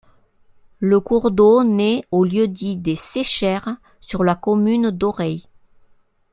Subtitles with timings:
[0.79, 5.47] Le cours d'eau naît au lieu-dit des Séchères, sur la commune d'Aureil.